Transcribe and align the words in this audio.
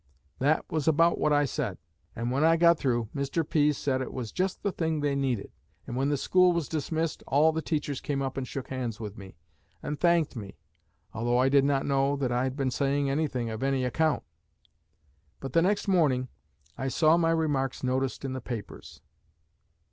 That 0.39 0.65
was 0.71 0.87
about 0.87 1.19
what 1.19 1.31
I 1.31 1.45
said. 1.45 1.77
And 2.15 2.31
when 2.31 2.43
I 2.43 2.57
got 2.57 2.79
through, 2.79 3.09
Mr. 3.15 3.47
Pease 3.47 3.77
said 3.77 4.01
it 4.01 4.11
was 4.11 4.31
just 4.31 4.63
the 4.63 4.71
thing 4.71 4.99
they 5.01 5.13
needed. 5.15 5.51
And 5.85 5.95
when 5.95 6.09
the 6.09 6.17
school 6.17 6.53
was 6.53 6.67
dismissed, 6.67 7.21
all 7.27 7.51
the 7.51 7.61
teachers 7.61 8.01
came 8.01 8.19
up 8.19 8.35
and 8.35 8.47
shook 8.47 8.69
hands 8.69 8.99
with 8.99 9.15
me, 9.15 9.35
and 9.83 9.99
thanked 9.99 10.35
me; 10.35 10.57
although 11.13 11.37
I 11.37 11.49
did 11.49 11.65
not 11.65 11.85
know 11.85 12.15
that 12.15 12.31
I 12.31 12.45
had 12.45 12.55
been 12.57 12.71
saying 12.71 13.11
anything 13.11 13.51
of 13.51 13.61
any 13.61 13.83
account. 13.83 14.23
But 15.39 15.53
the 15.53 15.61
next 15.61 15.87
morning 15.87 16.29
I 16.79 16.87
saw 16.87 17.15
my 17.15 17.29
remarks 17.29 17.83
noticed 17.83 18.25
in 18.25 18.33
the 18.33 18.41
papers.' 18.41 19.01